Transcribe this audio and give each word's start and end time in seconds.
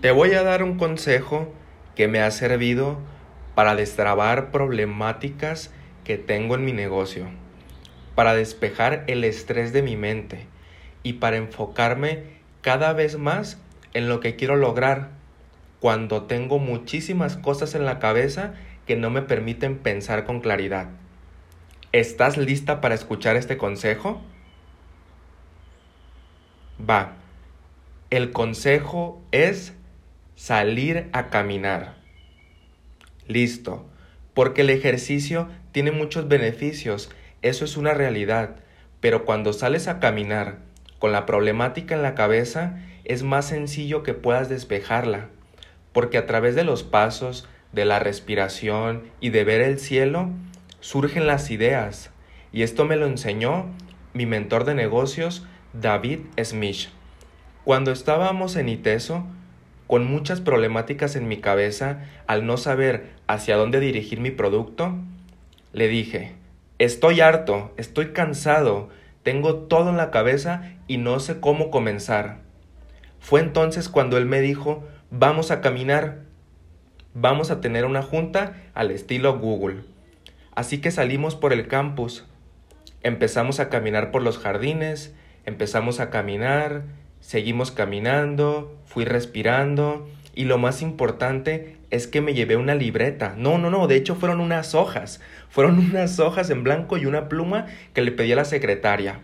Te 0.00 0.12
voy 0.12 0.32
a 0.32 0.42
dar 0.42 0.62
un 0.62 0.78
consejo 0.78 1.52
que 1.94 2.08
me 2.08 2.20
ha 2.20 2.30
servido 2.30 2.98
para 3.54 3.74
destrabar 3.74 4.50
problemáticas 4.50 5.70
que 6.04 6.16
tengo 6.16 6.54
en 6.54 6.64
mi 6.64 6.72
negocio, 6.72 7.26
para 8.14 8.32
despejar 8.32 9.04
el 9.08 9.24
estrés 9.24 9.74
de 9.74 9.82
mi 9.82 9.96
mente 9.96 10.46
y 11.02 11.14
para 11.14 11.36
enfocarme 11.36 12.22
cada 12.62 12.94
vez 12.94 13.18
más 13.18 13.60
en 13.92 14.08
lo 14.08 14.20
que 14.20 14.36
quiero 14.36 14.56
lograr 14.56 15.10
cuando 15.80 16.22
tengo 16.22 16.58
muchísimas 16.58 17.36
cosas 17.36 17.74
en 17.74 17.84
la 17.84 17.98
cabeza 17.98 18.54
que 18.86 18.96
no 18.96 19.10
me 19.10 19.20
permiten 19.20 19.76
pensar 19.76 20.24
con 20.24 20.40
claridad. 20.40 20.88
¿Estás 21.92 22.38
lista 22.38 22.80
para 22.80 22.94
escuchar 22.94 23.36
este 23.36 23.58
consejo? 23.58 24.22
Va. 26.88 27.16
El 28.08 28.32
consejo 28.32 29.22
es 29.30 29.74
salir 30.40 31.10
a 31.12 31.28
caminar. 31.28 31.96
Listo. 33.28 33.86
Porque 34.32 34.62
el 34.62 34.70
ejercicio 34.70 35.48
tiene 35.70 35.92
muchos 35.92 36.28
beneficios, 36.28 37.10
eso 37.42 37.66
es 37.66 37.76
una 37.76 37.92
realidad. 37.92 38.56
Pero 39.00 39.26
cuando 39.26 39.52
sales 39.52 39.86
a 39.86 40.00
caminar 40.00 40.60
con 40.98 41.12
la 41.12 41.26
problemática 41.26 41.94
en 41.94 42.00
la 42.00 42.14
cabeza, 42.14 42.78
es 43.04 43.22
más 43.22 43.48
sencillo 43.48 44.02
que 44.02 44.14
puedas 44.14 44.48
despejarla. 44.48 45.28
Porque 45.92 46.16
a 46.16 46.24
través 46.24 46.54
de 46.54 46.64
los 46.64 46.84
pasos, 46.84 47.46
de 47.72 47.84
la 47.84 47.98
respiración 47.98 49.02
y 49.20 49.28
de 49.28 49.44
ver 49.44 49.60
el 49.60 49.78
cielo, 49.78 50.30
surgen 50.80 51.26
las 51.26 51.50
ideas. 51.50 52.12
Y 52.50 52.62
esto 52.62 52.86
me 52.86 52.96
lo 52.96 53.04
enseñó 53.04 53.66
mi 54.14 54.24
mentor 54.24 54.64
de 54.64 54.74
negocios, 54.74 55.46
David 55.74 56.20
Smith. 56.42 56.88
Cuando 57.62 57.92
estábamos 57.92 58.56
en 58.56 58.70
ITESO, 58.70 59.26
con 59.90 60.06
muchas 60.06 60.40
problemáticas 60.40 61.16
en 61.16 61.26
mi 61.26 61.38
cabeza 61.38 62.04
al 62.28 62.46
no 62.46 62.58
saber 62.58 63.10
hacia 63.26 63.56
dónde 63.56 63.80
dirigir 63.80 64.20
mi 64.20 64.30
producto, 64.30 64.94
le 65.72 65.88
dije, 65.88 66.34
estoy 66.78 67.20
harto, 67.20 67.74
estoy 67.76 68.12
cansado, 68.12 68.88
tengo 69.24 69.56
todo 69.56 69.90
en 69.90 69.96
la 69.96 70.12
cabeza 70.12 70.76
y 70.86 70.98
no 70.98 71.18
sé 71.18 71.40
cómo 71.40 71.72
comenzar. 71.72 72.36
Fue 73.18 73.40
entonces 73.40 73.88
cuando 73.88 74.16
él 74.16 74.26
me 74.26 74.40
dijo, 74.40 74.84
vamos 75.10 75.50
a 75.50 75.60
caminar, 75.60 76.20
vamos 77.12 77.50
a 77.50 77.60
tener 77.60 77.84
una 77.84 78.04
junta 78.04 78.62
al 78.74 78.92
estilo 78.92 79.40
Google. 79.40 79.80
Así 80.54 80.80
que 80.80 80.92
salimos 80.92 81.34
por 81.34 81.52
el 81.52 81.66
campus, 81.66 82.24
empezamos 83.02 83.58
a 83.58 83.68
caminar 83.68 84.12
por 84.12 84.22
los 84.22 84.38
jardines, 84.38 85.16
empezamos 85.46 85.98
a 85.98 86.10
caminar, 86.10 86.84
Seguimos 87.20 87.70
caminando, 87.70 88.76
fui 88.86 89.04
respirando 89.04 90.08
y 90.34 90.44
lo 90.44 90.58
más 90.58 90.82
importante 90.82 91.76
es 91.90 92.06
que 92.06 92.20
me 92.20 92.34
llevé 92.34 92.56
una 92.56 92.74
libreta. 92.74 93.34
No, 93.36 93.58
no, 93.58 93.70
no, 93.70 93.86
de 93.86 93.96
hecho 93.96 94.14
fueron 94.14 94.40
unas 94.40 94.74
hojas. 94.74 95.20
Fueron 95.48 95.78
unas 95.90 96.18
hojas 96.18 96.50
en 96.50 96.64
blanco 96.64 96.96
y 96.96 97.06
una 97.06 97.28
pluma 97.28 97.66
que 97.94 98.02
le 98.02 98.12
pedí 98.12 98.32
a 98.32 98.36
la 98.36 98.44
secretaria. 98.44 99.20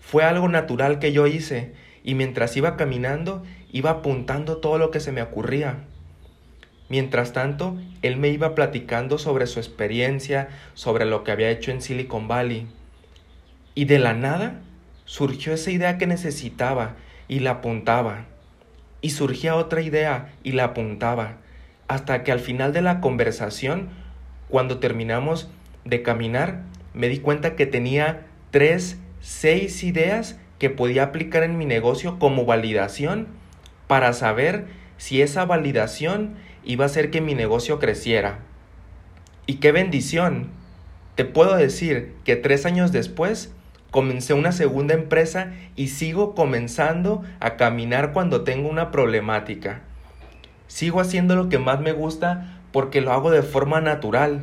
Fue 0.00 0.24
algo 0.24 0.48
natural 0.48 0.98
que 0.98 1.12
yo 1.12 1.26
hice 1.26 1.72
y 2.04 2.14
mientras 2.14 2.56
iba 2.56 2.76
caminando 2.76 3.42
iba 3.72 3.90
apuntando 3.90 4.58
todo 4.58 4.78
lo 4.78 4.90
que 4.90 5.00
se 5.00 5.12
me 5.12 5.22
ocurría. 5.22 5.84
Mientras 6.88 7.32
tanto, 7.32 7.76
él 8.02 8.16
me 8.16 8.28
iba 8.28 8.54
platicando 8.54 9.18
sobre 9.18 9.46
su 9.46 9.58
experiencia, 9.58 10.48
sobre 10.74 11.04
lo 11.04 11.24
que 11.24 11.32
había 11.32 11.50
hecho 11.50 11.72
en 11.72 11.82
Silicon 11.82 12.28
Valley. 12.28 12.68
Y 13.74 13.86
de 13.86 13.98
la 13.98 14.14
nada 14.14 14.60
surgió 15.04 15.52
esa 15.52 15.72
idea 15.72 15.98
que 15.98 16.06
necesitaba 16.06 16.94
y 17.28 17.40
la 17.40 17.52
apuntaba. 17.52 18.24
Y 19.00 19.10
surgía 19.10 19.54
otra 19.54 19.82
idea 19.82 20.32
y 20.42 20.52
la 20.52 20.64
apuntaba. 20.64 21.36
Hasta 21.88 22.24
que 22.24 22.32
al 22.32 22.40
final 22.40 22.72
de 22.72 22.82
la 22.82 23.00
conversación, 23.00 23.88
cuando 24.48 24.78
terminamos 24.78 25.48
de 25.84 26.02
caminar, 26.02 26.62
me 26.94 27.08
di 27.08 27.18
cuenta 27.18 27.56
que 27.56 27.66
tenía 27.66 28.26
tres, 28.50 28.98
seis 29.20 29.84
ideas 29.84 30.38
que 30.58 30.70
podía 30.70 31.04
aplicar 31.04 31.42
en 31.42 31.58
mi 31.58 31.66
negocio 31.66 32.18
como 32.18 32.46
validación 32.46 33.28
para 33.86 34.12
saber 34.12 34.66
si 34.96 35.22
esa 35.22 35.44
validación 35.44 36.34
iba 36.64 36.84
a 36.84 36.86
hacer 36.86 37.10
que 37.10 37.20
mi 37.20 37.34
negocio 37.34 37.78
creciera. 37.78 38.38
Y 39.46 39.56
qué 39.56 39.72
bendición. 39.72 40.48
Te 41.14 41.24
puedo 41.24 41.56
decir 41.56 42.14
que 42.24 42.36
tres 42.36 42.66
años 42.66 42.92
después 42.92 43.54
Comencé 43.90 44.34
una 44.34 44.52
segunda 44.52 44.94
empresa 44.94 45.52
y 45.76 45.88
sigo 45.88 46.34
comenzando 46.34 47.22
a 47.40 47.56
caminar 47.56 48.12
cuando 48.12 48.42
tengo 48.42 48.68
una 48.68 48.90
problemática. 48.90 49.80
Sigo 50.66 51.00
haciendo 51.00 51.36
lo 51.36 51.48
que 51.48 51.58
más 51.58 51.80
me 51.80 51.92
gusta 51.92 52.60
porque 52.72 53.00
lo 53.00 53.12
hago 53.12 53.30
de 53.30 53.42
forma 53.42 53.80
natural. 53.80 54.42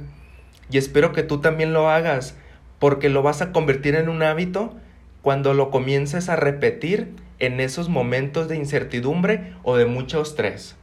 Y 0.72 0.78
espero 0.78 1.12
que 1.12 1.24
tú 1.24 1.40
también 1.40 1.74
lo 1.74 1.90
hagas 1.90 2.38
porque 2.80 3.10
lo 3.10 3.22
vas 3.22 3.42
a 3.42 3.52
convertir 3.52 3.96
en 3.96 4.10
un 4.10 4.24
hábito 4.24 4.74
cuando 5.22 5.54
lo 5.54 5.70
comiences 5.70 6.30
a 6.30 6.36
repetir 6.36 7.14
en 7.40 7.60
esos 7.60 7.90
momentos 7.90 8.48
de 8.48 8.56
incertidumbre 8.56 9.54
o 9.64 9.76
de 9.76 9.86
mucho 9.86 10.22
estrés. 10.22 10.76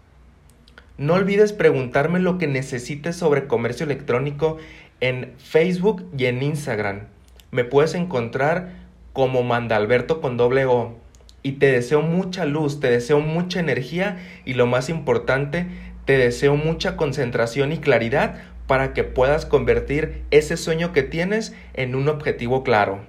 No 0.99 1.15
olvides 1.15 1.55
preguntarme 1.55 2.21
lo 2.21 2.37
que 2.37 2.47
necesites 2.47 3.17
sobre 3.17 3.47
comercio 3.47 3.85
electrónico 3.85 4.59
en 5.01 5.33
Facebook 5.39 6.05
y 6.17 6.27
en 6.27 6.43
Instagram 6.43 7.07
me 7.51 7.65
puedes 7.65 7.95
encontrar 7.95 8.71
como 9.13 9.43
Mandalberto 9.43 10.21
con 10.21 10.37
doble 10.37 10.67
O. 10.67 10.97
Y 11.43 11.53
te 11.53 11.73
deseo 11.73 12.03
mucha 12.03 12.45
luz, 12.45 12.81
te 12.81 12.91
deseo 12.91 13.21
mucha 13.21 13.61
energía 13.61 14.19
y 14.45 14.55
lo 14.55 14.67
más 14.67 14.89
importante, 14.89 15.67
te 16.05 16.19
deseo 16.19 16.57
mucha 16.57 16.97
concentración 16.97 17.73
y 17.73 17.79
claridad 17.79 18.43
para 18.67 18.93
que 18.93 19.05
puedas 19.05 19.47
convertir 19.47 20.23
ese 20.31 20.57
sueño 20.57 20.93
que 20.93 21.03
tienes 21.03 21.55
en 21.75 21.95
un 21.95 22.09
objetivo 22.09 22.63
claro. 22.63 23.01